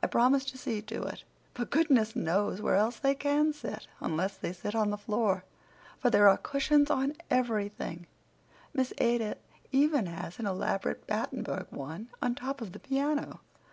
I 0.00 0.06
promised 0.06 0.50
to 0.50 0.58
see 0.58 0.80
to 0.82 1.02
it; 1.02 1.24
but 1.54 1.70
goodness 1.72 2.14
knows 2.14 2.62
where 2.62 2.76
else 2.76 3.00
they 3.00 3.16
can 3.16 3.52
sit, 3.52 3.88
unless 3.98 4.36
they 4.36 4.52
sit 4.52 4.76
on 4.76 4.90
the 4.90 4.96
floor, 4.96 5.42
for 5.98 6.08
there 6.08 6.28
are 6.28 6.36
cushions 6.36 6.88
on 6.88 7.14
everything. 7.32 8.06
Miss 8.72 8.92
Ada 8.98 9.38
even 9.72 10.06
has 10.06 10.38
an 10.38 10.46
elaborate 10.46 11.04
Battenburg 11.08 11.72
one 11.72 12.10
on 12.22 12.36
top 12.36 12.60
of 12.60 12.70
the 12.74 12.78
piano." 12.78 13.40